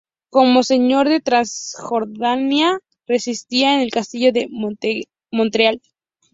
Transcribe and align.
Como 0.35 0.63
señor 0.63 1.09
de 1.09 1.19
Transjordania 1.19 2.79
residía 3.05 3.75
en 3.75 3.81
el 3.81 3.91
castillo 3.91 4.33
de 4.33 4.49
Montreal. 5.29 5.79